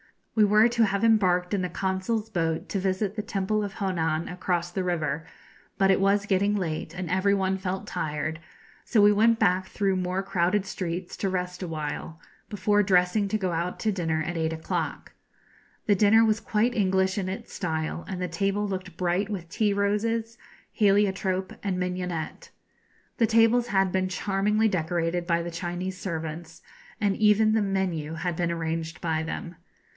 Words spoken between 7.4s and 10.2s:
felt tired; so we went back through